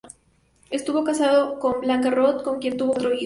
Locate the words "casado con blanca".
1.03-2.09